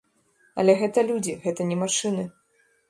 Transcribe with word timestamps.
Але 0.63 0.75
гэта 0.81 1.03
людзі, 1.11 1.39
гэта 1.47 1.61
не 1.75 1.79
машыны. 1.87 2.23